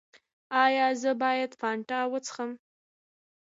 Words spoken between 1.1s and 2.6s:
باید فانټا وڅښم؟